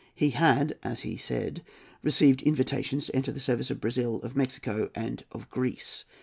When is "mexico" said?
4.35-4.89